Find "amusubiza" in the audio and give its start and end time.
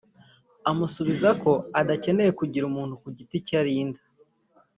0.69-1.29